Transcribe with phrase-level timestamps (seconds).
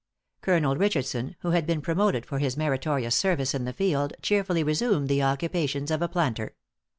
[0.41, 5.09] Colonel Richardson, who had been promoted for his meritorious service in the field, cheerfully resumed
[5.09, 6.55] the occupations of a planter.